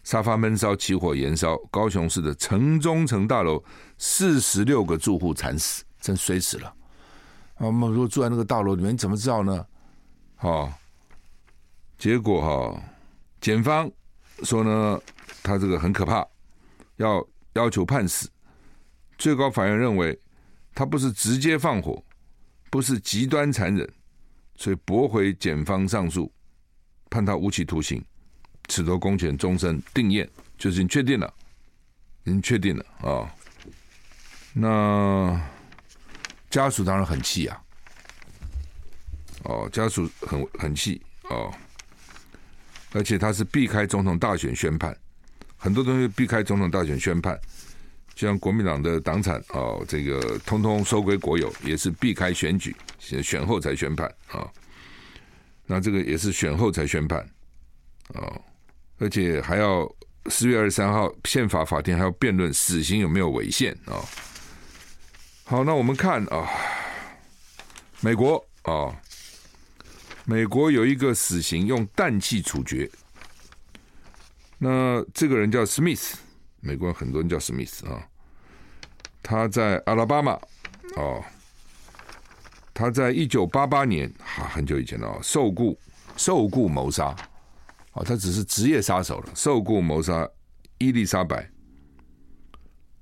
[0.04, 3.62] 沙发闷烧起火延烧，高雄市的城中城大楼
[3.98, 6.68] 四十六个住户惨死，真衰死了。
[7.56, 9.66] 啊我们如果住在那个大楼里面，怎么知道呢？
[10.40, 10.72] 哦。
[11.98, 12.84] 结果哈，
[13.40, 13.90] 检方
[14.44, 15.00] 说呢，
[15.42, 16.26] 他这个很可怕，
[16.98, 18.30] 要要求判死。
[19.18, 20.20] 最高法院认为
[20.74, 22.04] 他不是直接放火，
[22.70, 23.88] 不是极端残忍，
[24.56, 26.32] 所以驳回检方上诉，
[27.10, 28.04] 判他无期徒刑，
[28.68, 31.34] 褫夺公权终身，定谳，就是已经确定了，
[32.24, 33.30] 已经确定了啊、哦。
[34.54, 35.42] 那
[36.50, 37.64] 家属当然很气啊，
[39.44, 41.54] 哦，家属很很气哦。
[42.96, 44.96] 而且他是避开总统大选宣判，
[45.58, 47.40] 很多东西避开总统大选宣判，
[48.16, 54.52] 就像国民党的党产哦，这个通通收归国有，也是避开选举，选后才宣判啊、哦。
[55.66, 57.28] 那这个也是选后才宣判、
[58.16, 58.42] 哦，
[59.00, 59.90] 而且还要
[60.28, 64.00] 四月二十三号宪法法庭还要辩论死刑有没有违宪啊、
[65.46, 66.48] 好，那我们看啊、
[68.02, 68.72] 美国啊。
[68.72, 68.96] 哦
[70.26, 72.90] 美国有一个死刑用氮气处决，
[74.58, 76.16] 那这个人叫史密斯，
[76.64, 78.08] 美国人很多人叫史密斯啊。
[79.22, 80.34] 他在阿拉巴马
[80.96, 81.24] 哦，
[82.74, 85.78] 他在一九八八年哈很久以前了，受雇
[86.18, 87.16] 受雇谋杀
[87.94, 90.28] 哦，他只是职业杀手了，受雇谋杀
[90.78, 91.50] 伊丽莎白。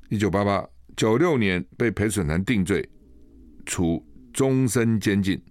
[0.09, 2.87] 一九八八九六年被陪审团定罪，
[3.65, 5.41] 处终身监禁。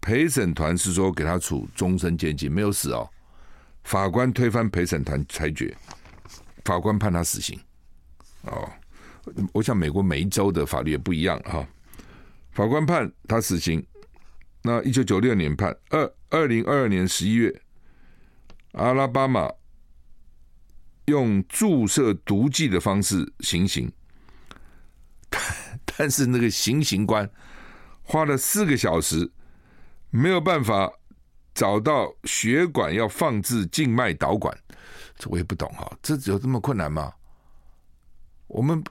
[0.00, 3.08] 陪审团是说给他处终身监禁，没有死哦。
[3.84, 5.76] 法官推翻陪审团裁决，
[6.64, 7.58] 法官判他死刑。
[8.42, 8.70] 哦，
[9.52, 11.66] 我想美国每一州的法律也不一样哈。
[12.52, 13.84] 法官判他死刑，
[14.62, 17.62] 那一九九六年判，二二零二二年十一月，
[18.72, 19.50] 阿拉巴马
[21.06, 23.92] 用注射毒剂的方式行刑，
[25.30, 25.40] 但
[25.84, 27.30] 但是那个行刑官
[28.02, 29.30] 花了四个小时。
[30.10, 30.90] 没有办法
[31.52, 34.58] 找到血管要放置静脉导管，
[35.18, 37.12] 这我也不懂哈，这有这么困难吗？
[38.46, 38.82] 我们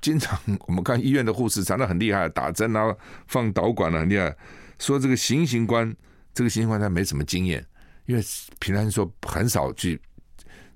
[0.00, 2.94] 经常我们看医院的护士，长得很厉害，打针啊、
[3.26, 4.36] 放导管啊，很厉害。
[4.78, 5.94] 说这个行刑官，
[6.34, 7.64] 这个行刑官他没什么经验，
[8.06, 8.22] 因为
[8.58, 10.00] 平常说很少去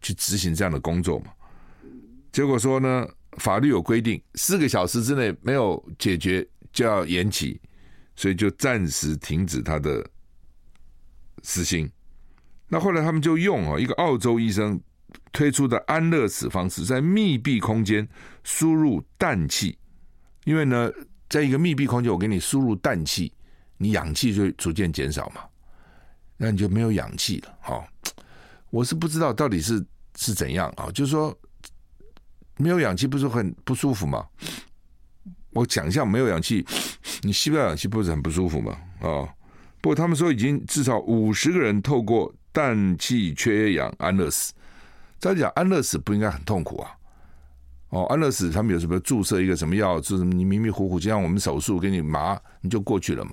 [0.00, 1.32] 去执行这样的工作嘛。
[2.32, 3.06] 结果说呢，
[3.38, 7.60] 法律有规定，四个小时之内没有解决就要延期。
[8.14, 10.06] 所以就暂时停止他的
[11.42, 11.90] 死刑。
[12.68, 14.78] 那后来他们就用啊一个澳洲医生
[15.32, 18.06] 推出的安乐死方式，在密闭空间
[18.44, 19.76] 输入氮气。
[20.44, 20.90] 因为呢，
[21.28, 23.32] 在一个密闭空间，我给你输入氮气，
[23.76, 25.42] 你氧气就逐渐减少嘛，
[26.36, 27.54] 那你就没有氧气了。
[27.60, 27.84] 哈，
[28.70, 29.84] 我是不知道到底是
[30.16, 31.32] 是怎样啊，就是说
[32.56, 34.26] 没有氧气不是很不舒服吗？
[35.50, 36.66] 我想象没有氧气，
[37.22, 38.72] 你吸不到氧气不是很不舒服吗？
[39.00, 39.28] 啊、哦，
[39.80, 44.52] 不过他们说已经至少五十个人透过氮气缺氧安乐死。
[45.22, 46.90] 再讲安乐死不应该很痛苦啊？
[47.90, 53.32] 哦，安乐死他们有什么注射一个什么药，就是你迷迷糊糊，就像我们手术给你麻，你就过去了嘛。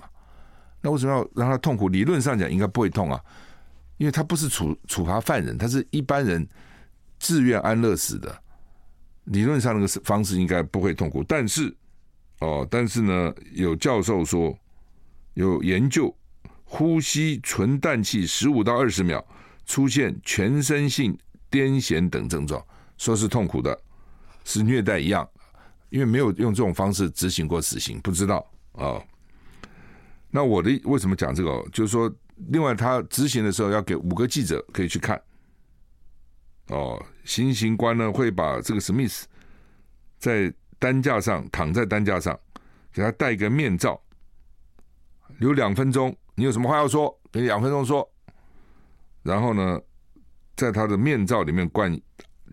[0.80, 1.88] 那为什么要让他痛苦？
[1.88, 3.20] 理论上讲应该不会痛啊，
[3.96, 6.46] 因为他不是处处罚犯人，他是一般人
[7.18, 8.40] 自愿安乐死的，
[9.24, 11.76] 理论上那个方式应该不会痛苦，但是。
[12.38, 14.58] 哦，但是呢，有教授说，
[15.34, 16.16] 有研究
[16.64, 19.22] 呼吸纯氮气十五到二十秒，
[19.66, 21.14] 出现全身性
[21.50, 22.64] 癫痫等症状，
[22.96, 23.78] 说是痛苦的，
[24.44, 25.28] 是虐待一样，
[25.88, 29.02] 因为没有用这种方式执行过死刑，不知道啊。
[30.30, 31.62] 那我的为什么讲这个？
[31.72, 32.12] 就是说，
[32.50, 35.20] 另外他执行的时候要给五个记者可以去看。
[36.68, 39.26] 哦，行刑官呢会把这个史密斯
[40.18, 42.38] 在担架上躺在担架上，
[42.92, 44.00] 给他戴一个面罩，
[45.38, 48.08] 留两分钟，你有什么话要说，给你两分钟说。
[49.24, 49.80] 然后呢，
[50.60, 51.98] 在他的面罩里面灌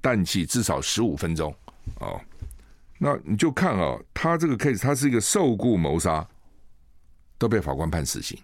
[0.02, 1.54] 氮气，至少十五分钟。
[2.00, 2.17] 哦，
[2.98, 6.26] 那你就看啊、哦，他这个 case，他是一个受雇谋杀，
[7.38, 8.39] 都被法官判死刑。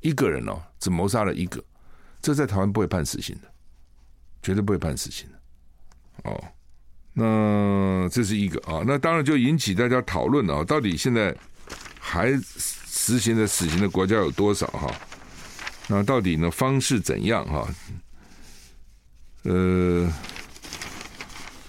[0.00, 1.62] 一个人哦，只谋杀了一个，
[2.20, 3.48] 这在台湾不会判死刑的，
[4.42, 6.30] 绝对不会判死刑的。
[6.30, 6.44] 哦，
[7.12, 11.32] 那这是一个啊、那当然就引起大家讨论了啊，到底现在
[12.00, 14.92] 还实行的死刑的国家有多少哈？
[15.86, 17.68] 那到底呢方式怎样哈？
[19.44, 20.12] 呃。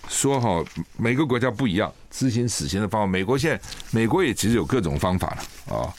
[0.07, 0.63] 说哈，
[0.97, 3.05] 每个国家不一样，执行死刑的方法。
[3.05, 3.61] 美国现在，
[3.91, 5.93] 美国也其实有各种方法了啊、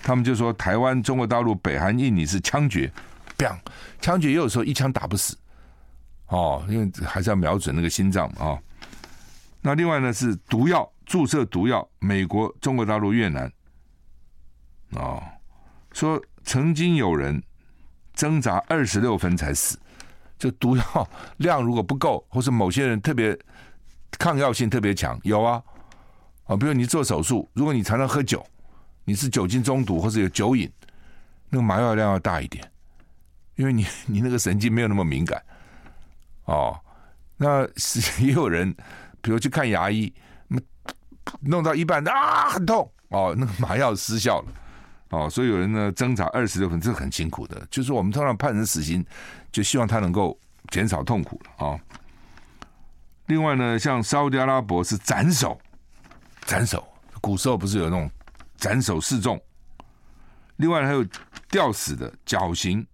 [0.00, 2.90] 他们就说，台湾、中国大陆、北韩、印尼是枪决，
[3.36, 3.58] 砰，
[4.00, 5.36] 枪决也有时候一枪打不死，
[6.28, 8.58] 哦，因为还是要瞄准那个心脏啊、哦。
[9.60, 13.52] 那另外呢是毒药，注射毒药，美国、中国大陆、越南，
[14.90, 15.20] 哦，
[15.92, 17.42] 说曾经有人
[18.14, 19.76] 挣扎二十六分才死。
[20.38, 23.36] 这毒药量如果不够，或是某些人特别
[24.18, 25.62] 抗药性特别强，有啊，
[26.44, 28.44] 啊，比如你做手术，如果你常常喝酒，
[29.04, 30.70] 你是酒精中毒或者有酒瘾，
[31.48, 32.64] 那个麻药量要大一点，
[33.56, 35.42] 因为你 你那个神经没有那么敏感，
[36.44, 36.78] 哦，
[37.36, 38.74] 那是也有人，
[39.20, 40.12] 比如去看牙医，
[41.40, 44.52] 弄到一半啊很痛，哦，那个麻药失效了。
[45.10, 47.66] 哦，所以有人呢挣扎二十六分，这是很辛苦的。
[47.70, 49.04] 就是我们通常判人死刑，
[49.50, 50.38] 就希望他能够
[50.70, 51.80] 减少痛苦了啊。
[53.26, 55.58] 另外呢，像沙乌地阿拉伯是斩首，
[56.44, 56.86] 斩首，
[57.22, 58.10] 古时候不是有那种
[58.56, 59.40] 斩首示众？
[60.56, 61.02] 另外还有
[61.50, 62.86] 吊死的、绞刑，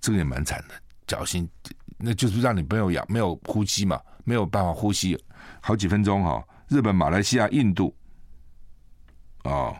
[0.00, 0.74] 这个也蛮惨的。
[1.06, 1.48] 绞刑，
[1.96, 5.16] 那就是让你没有氧、没有呼吸嘛，没有办法呼吸
[5.60, 6.42] 好几分钟哈。
[6.66, 7.94] 日本、马来西亚、印度，
[9.44, 9.72] 啊。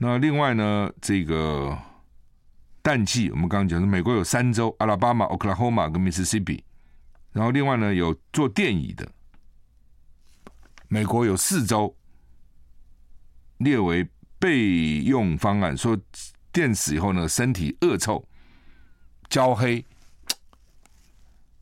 [0.00, 1.76] 那另外呢，这个
[2.82, 6.62] 氮气，我们刚刚讲的，美国有三州：阿拉巴马、奥克拉荷马跟密西西比。
[7.32, 9.10] 然后另外呢，有做电椅的，
[10.86, 11.94] 美国有四州
[13.58, 14.08] 列为
[14.38, 15.98] 备用方案，说
[16.52, 18.24] 电死以后呢，身体恶臭、
[19.28, 19.84] 焦黑，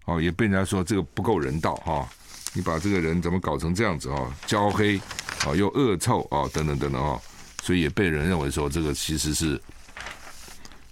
[0.05, 2.07] 哦，也被人家说这个不够人道哈。
[2.53, 4.37] 你把这个人怎么搞成这样子啊？
[4.47, 4.99] 焦黑
[5.47, 7.19] 啊，又恶臭啊，等等等等啊。
[7.67, 9.61] 所以也被人认为说这个其实是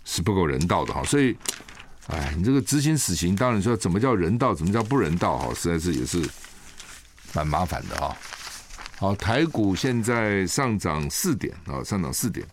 [0.04, 1.32] 是不够人道的哈，所以，
[2.08, 6.28] 哎，你这个执行死刑，当然说怎么叫人道，怎么叫不人道哈，实在是也是
[7.32, 8.16] 蛮麻烦的哈。
[8.98, 12.44] 好，台股现在上涨四点啊，上涨四点。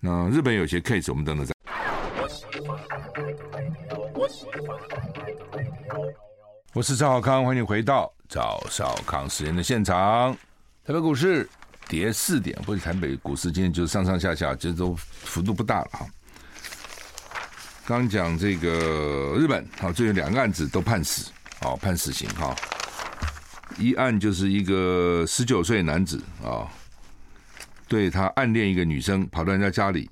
[0.00, 1.54] 那日本有些 case，我们等等再。
[6.72, 10.36] 我是赵少康，欢迎回到赵少康时间的现场，
[10.84, 11.48] 台北股市。
[11.88, 16.06] 跌四点，或者台北股市今天就上上下下，这都幅度不大了哈。
[17.86, 22.54] 刚讲这个日本，好，最近两个案子都判死，好，判死刑哈。
[23.78, 26.66] 一案就是一个十九岁男子啊，
[27.86, 30.10] 对他暗恋一个女生，跑到人家家里，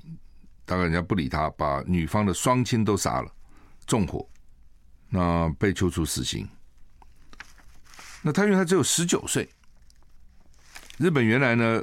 [0.65, 3.29] 大概人家不理他，把女方的双亲都杀了，
[3.87, 4.29] 纵火，
[5.09, 6.49] 那被求处死刑。
[8.23, 9.49] 那他因为他只有十九岁。
[10.99, 11.83] 日本原来呢，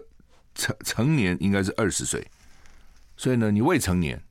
[0.56, 2.26] 成成年应该是二十岁，
[3.18, 4.22] 所以呢，你未成年，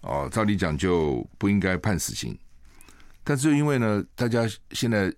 [0.00, 2.38] 哦，照理讲就不应该判死刑。
[3.22, 5.12] 但是因为呢，大家现在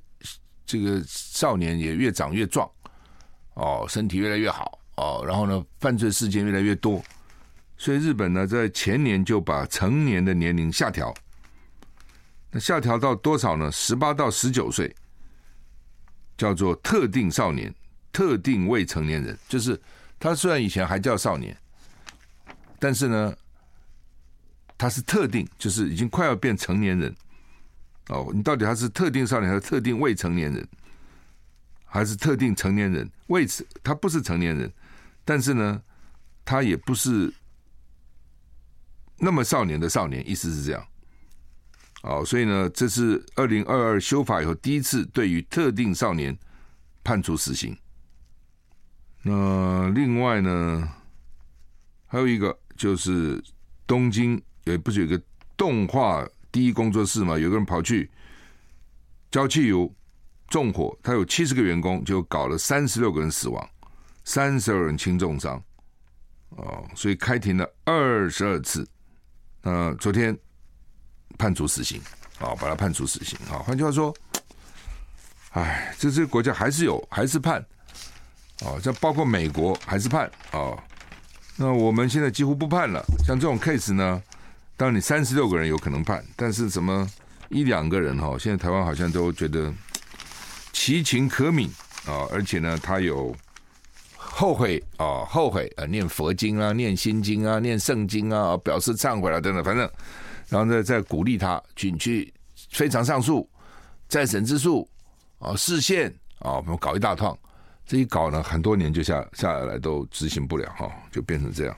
[0.65, 2.71] 这个少年也越长越壮，
[3.55, 7.03] 哦，身体越来越好，哦，然后呢，犯罪事件越来越多，
[7.77, 11.13] 所以日本呢，在前年就把成年的年龄下调。
[12.53, 13.71] 那下调到多少呢？
[13.73, 14.95] 十八到十九岁，
[16.39, 17.75] 叫做特定少年。
[18.17, 19.79] 特定未成年人，就是
[20.19, 21.55] 他虽然以前还叫少年，
[22.79, 23.37] 但是呢，
[24.79, 27.15] 他是特定，就是已经快要变成年人。
[28.09, 30.67] 哦，你到底他是特定少年还是特定未成年人，
[31.85, 33.07] 还是特定成年人？
[33.27, 34.73] 未成，他不是成年人，
[35.23, 35.83] 但是呢，
[36.43, 37.31] 他也不是
[39.19, 40.83] 那么少年的少年，意思是这样。
[42.01, 46.35] 哦，所以呢，这是二零二二修法以后第一次对于特定少年
[47.05, 47.77] 判处死刑。
[49.29, 50.89] 那另外呢，
[52.07, 53.43] 还有一个就是
[53.85, 55.21] 东京，也不是有个
[55.57, 57.37] 动画第一工作室嘛？
[57.37, 58.09] 有个人跑去
[59.29, 59.93] 浇汽油
[60.47, 63.69] 纵火，他有七十个员工，就搞了三十六个人死亡，
[64.23, 65.61] 三十二人轻重伤，
[66.51, 68.89] 哦，所以开庭了二十二次。
[69.61, 70.39] 那昨天
[71.37, 72.01] 判处死刑，
[72.39, 74.15] 啊，把他判处死刑，啊，换句话说，
[75.51, 77.67] 哎，这这个国家还是有，还是判，
[78.65, 80.73] 啊，这包括美国还是判，啊，
[81.57, 83.05] 那我们现在几乎不判了。
[83.27, 84.23] 像这种 case 呢，
[84.77, 87.07] 当你三十六个人有可能判，但是什么
[87.49, 89.73] 一两个人哈，现在台湾好像都觉得
[90.73, 91.69] 其情可悯
[92.07, 93.35] 啊，而且呢，他有
[94.17, 99.91] 后悔啊，后悔啊，念佛经啊，念心经啊，念圣经啊，表示忏悔了等等，反正，
[100.49, 102.35] 然后再再鼓励他去去
[102.71, 103.49] 非常上诉、
[104.09, 104.89] 再审之诉
[105.39, 107.37] 啊，视线啊，我们搞一大趟，
[107.87, 111.77] 这一搞呢，很多年就下下来都执行不了哈，就变成这样。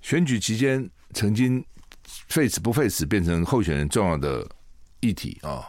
[0.00, 1.64] 选举期间曾经
[2.28, 4.48] 废死不废死变成候选人重要的
[5.00, 5.66] 议题啊，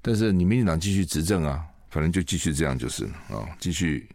[0.00, 4.08] 但是你民进党继续执政啊，反正就继续这样就是啊，继续。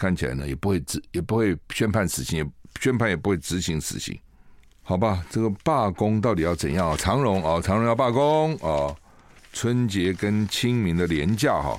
[0.00, 4.16] 看起来呢，也不会执，也不会宣判死刑，也宣判也不会执行死刑，
[4.82, 5.26] 好吧？
[5.28, 6.96] 这个罢工到底要怎样？
[6.96, 8.94] 长荣啊，长荣要罢工啊！
[9.52, 11.76] 春节跟清明的连假哈，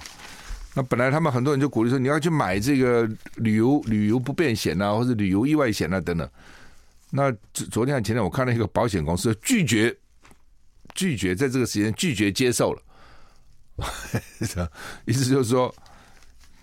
[0.74, 6.30] 那本来他们很多人就鼓励说，你要去买这个旅游旅游不便险啊，或者旅游意外险啊等等。
[7.09, 9.95] 那昨天前天我看了一个保险公司拒绝
[10.93, 12.82] 拒绝在这个时间拒绝接受了，
[15.05, 15.74] 意思就是说，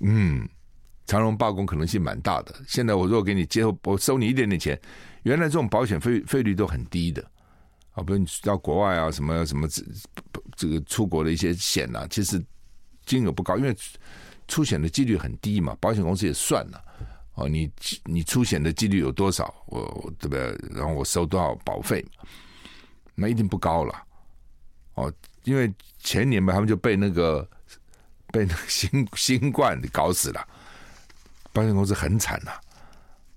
[0.01, 0.49] 嗯。
[1.09, 2.53] 长荣罢工可能性蛮大的。
[2.67, 4.77] 现在我如果给你接受，我收你一点点钱，
[5.23, 7.23] 原来这种保险费费率都很低的
[7.93, 9.85] 啊，比如你到国外啊，什么什么这
[10.57, 12.45] 这个出国的一些险啊，其实
[13.07, 13.75] 金额不高，因为
[14.47, 15.75] 出险的几率很低嘛。
[15.81, 16.85] 保险公司也算了
[17.35, 17.71] 哦，你
[18.05, 20.55] 你出险的几率有多少，我对不对？
[20.75, 22.05] 然后我收多少保费，
[23.15, 23.95] 那一定不高了
[24.95, 25.13] 哦。
[25.45, 27.49] 因为前年吧，他们就被那个
[28.33, 30.49] 被那个 新新冠搞死了。
[31.53, 32.53] 保险公司很惨呐，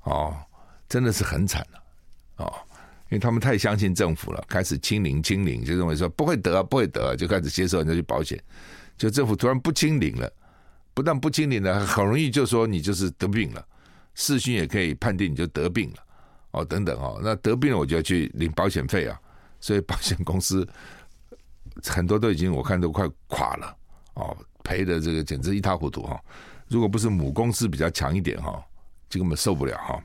[0.03, 0.35] 哦，
[0.89, 1.83] 真的是很惨了，
[2.37, 2.53] 哦，
[3.09, 8.41] 因为他们太相信政府了，开始清零清零，就认为说不会得不会得，就开始接受人家去保险，
[8.99, 10.29] 就政府突然不清零了，
[10.93, 13.65] 不但不清零了，很容易就说你就是得病了，
[14.13, 16.03] 视讯也可以判定你就得病了，
[16.51, 19.17] 哦，等等哦，那得病了我就要去领保险费啊，
[19.61, 20.67] 所以保险公司
[21.85, 23.77] 很多都已经我看都快垮了，
[24.15, 26.19] 哦，赔的这个简直一塌糊涂哈。
[26.67, 28.61] 如果不是母公司比较强一点哈，
[29.09, 30.03] 就根本受不了哈。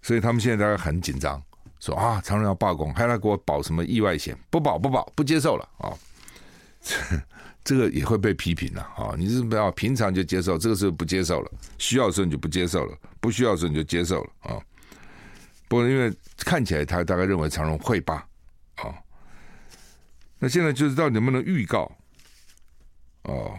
[0.00, 1.42] 所以他们现在大家很紧张，
[1.80, 4.38] 说啊，常人要罢工，还要给我保什么意外险？
[4.48, 5.90] 不保不保，不接受了啊！
[7.68, 9.14] 这个也会被批评了啊！
[9.14, 14.56] 你是不要平常就接受，这个时候不接受了，需要的时候你就不接受了，不需要的时候你就接受了啊。
[15.68, 18.14] 不过因为看起来他大概认为长荣会罢
[18.76, 18.88] 啊，
[20.38, 21.92] 那现在就是到底能不能预告
[23.24, 23.54] 哦？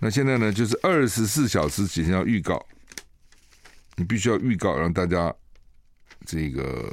[0.00, 2.60] 那现在呢，就是二十四小时之前要预告，
[3.94, 5.32] 你必须要预告，让大家
[6.24, 6.92] 这个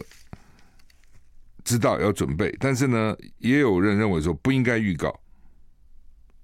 [1.64, 2.56] 知道要准备。
[2.60, 5.20] 但是呢，也有人认为说不应该预告，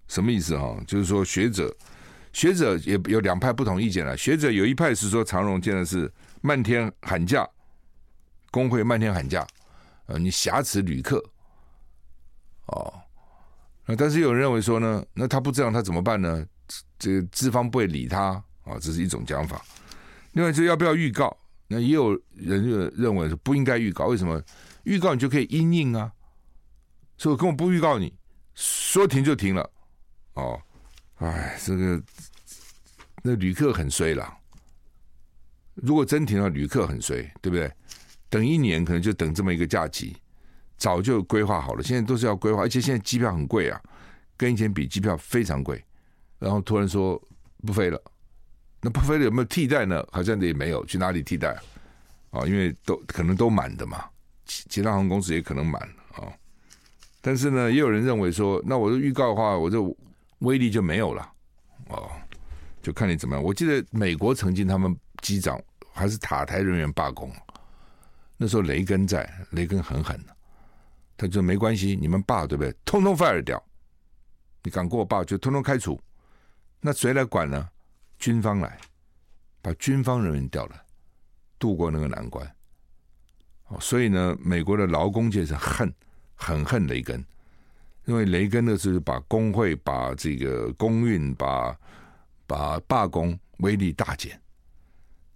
[0.09, 0.77] 什么意思哈？
[0.85, 1.73] 就是说学者
[2.33, 4.17] 学者也有两派不同意见了。
[4.17, 7.47] 学者有一派是说长荣现在是漫天喊价，
[8.51, 9.47] 工会漫天喊价，
[10.07, 11.23] 呃，你挟持旅客，
[12.65, 12.93] 哦。
[13.85, 16.45] 那但是有人认为说呢，那他不这样，他怎么办呢？
[16.99, 18.31] 这个资方不会理他
[18.63, 19.63] 啊，这是一种讲法。
[20.33, 21.35] 另外，就要不要预告？
[21.67, 24.05] 那也有人就认为说不应该预告。
[24.05, 24.41] 为什么？
[24.83, 26.11] 预告你就可以因应啊，
[27.17, 28.13] 所以我根本不预告你，
[28.55, 29.69] 说停就停了。
[30.39, 30.61] 哦，
[31.17, 32.01] 哎，这个
[33.21, 34.37] 那旅客很衰了。
[35.75, 37.71] 如果真停了，旅客很衰，对不对？
[38.29, 40.15] 等一年可能就等这么一个假期。
[40.77, 43.81] 早就规划好了，现在都是要规划，而且现在机票很贵啊，
[44.37, 45.83] 跟以前比机票非常贵。
[46.37, 47.21] 然后突然说
[47.65, 48.01] 不飞了，
[48.81, 50.01] 那不飞了有没有替代呢？
[50.09, 51.49] 好像也没有，去哪里替代
[52.29, 52.39] 啊？
[52.39, 54.05] 啊，因为都可能都满的嘛，
[54.45, 55.81] 其其他航空公司也可能满
[56.13, 56.31] 啊。
[57.19, 59.77] 但是呢，也有人认为说，那我就预告的话，我这
[60.39, 61.31] 威力就没有了
[61.87, 62.09] 哦，
[62.81, 63.43] 就看你怎么样。
[63.43, 65.61] 我记得美国曾经他们机长
[65.93, 67.31] 还是塔台人员罢工，
[68.37, 70.19] 那时候雷根在，雷根很狠。
[71.17, 72.73] 他就没关系，你们罢对不对？
[72.85, 73.61] 通通 fire 掉，
[74.63, 75.99] 你敢给我罢就通通开除。
[76.79, 77.69] 那谁来管呢？
[78.17, 78.77] 军方来，
[79.61, 80.81] 把军方人员调来，
[81.57, 82.49] 渡过那个难关。
[83.67, 85.93] 哦，所以呢，美国的劳工界是恨，
[86.35, 87.21] 很恨雷根，
[88.09, 91.77] 因为雷根呢是把工会、把这个工运、把
[92.47, 94.35] 把罢工威力大减，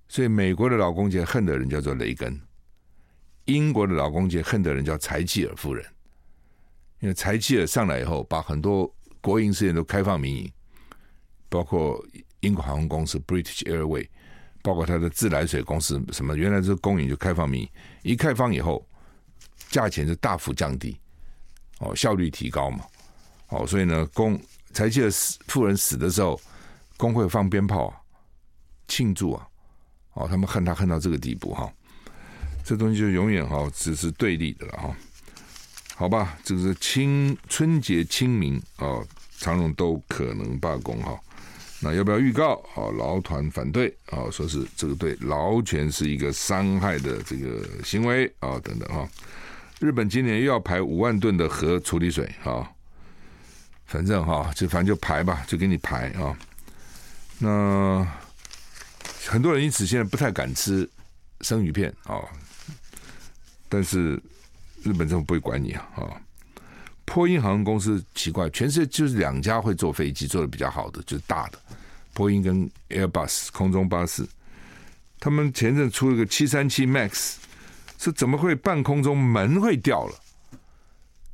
[0.08, 2.36] 所以美国的劳工界恨的人叫做雷根。
[3.46, 5.86] 英国的劳工界恨的人叫柴契尔夫人，
[7.00, 10.52] 因为柴契尔上来以后，把很多国营事业都开放民营，
[11.50, 12.04] 包括
[12.40, 14.08] 英国航空公司 British Airways，
[14.64, 17.70] 包括它的自来水公司什么，原来是公营就开放民营，
[18.02, 18.84] 一开放以后，
[19.70, 20.98] 价钱就大幅降低，
[21.84, 22.86] 哦，效率提高嘛，
[23.50, 24.40] 哦，所以呢，工
[24.72, 26.40] 才记得死富人死的时候，
[26.96, 27.94] 工会放鞭炮，
[28.88, 29.48] 庆祝啊，
[30.14, 31.70] 哦，他们恨他恨到这个地步哈，
[32.64, 34.96] 这东西就永远哈只是对立的了哈，
[35.96, 39.04] 好吧，这个是清春节清明啊，
[39.38, 41.20] 长荣都可能罢工哈。
[41.86, 42.88] 那要不要预告啊？
[42.98, 49.06] 劳团反对啊，说是这个对劳权是一个伤害的这个行为啊，等等哈。
[49.84, 52.72] 日本今年又要排五万吨的核处理水啊，
[53.86, 56.34] 反正哈，就反正就排吧，就给你排啊。
[57.38, 58.08] 那
[59.28, 60.90] 很多人因此现在不太敢吃
[61.42, 62.16] 生鱼片啊，
[63.68, 64.14] 但是
[64.84, 66.16] 日本政府不会管你啊啊。
[67.04, 71.60] 波音航空公司奇怪，全世界就是两家会坐飞机做的比较好的，就是大的
[72.14, 74.26] 波音跟 Airbus 空中巴士。
[75.20, 77.36] 他们前阵出了个七三七 MAX，
[78.04, 80.16] 是怎么会半空中门会掉了？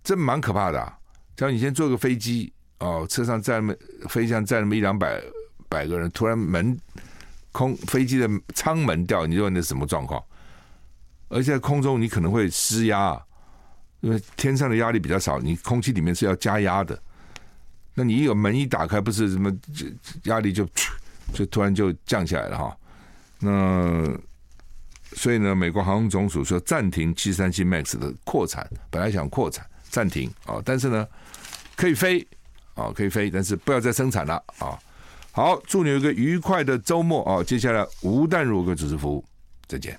[0.04, 0.98] 这蛮可怕的啊！
[1.36, 3.76] 假如你先坐个飞机哦，车上载那么
[4.08, 5.20] 飞机上载那么一两百
[5.68, 6.80] 百个人，突然门
[7.52, 10.24] 空飞机的舱门掉，你说那什么状况？
[11.30, 13.20] 而且在空中你可能会失压。
[14.02, 16.98] 因为天上的压力比较少，你空气里面是要加压的。
[17.96, 19.52] 那你一有门一打开，不是什么
[20.24, 20.66] 压力就
[21.34, 22.78] 就突然就降下来了哈。
[23.40, 24.08] 那
[25.14, 31.08] 所以呢，美国航空总署说暂停七三七 MAX 的扩产，本来想扩产暂停啊，但是呢
[31.76, 32.26] 可以飞
[32.76, 34.78] 啊，可以飞，但是不要再生产了啊。
[35.32, 37.44] 好，祝你有一个愉快的周末啊！
[37.44, 39.24] 接下来吴淡如跟主持服务，
[39.68, 39.98] 再见。